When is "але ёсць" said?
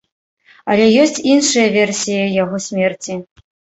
0.75-1.21